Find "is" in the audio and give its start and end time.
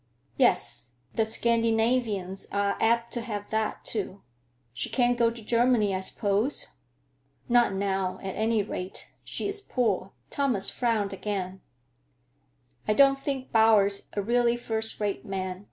9.47-9.61